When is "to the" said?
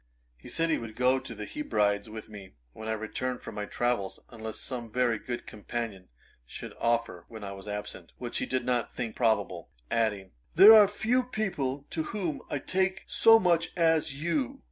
1.19-1.45